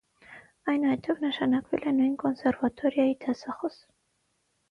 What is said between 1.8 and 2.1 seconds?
է